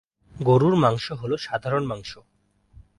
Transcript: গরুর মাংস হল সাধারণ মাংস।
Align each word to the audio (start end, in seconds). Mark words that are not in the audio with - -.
গরুর 0.35 0.75
মাংস 0.75 1.05
হল 1.11 1.31
সাধারণ 1.37 1.83
মাংস। 1.85 2.11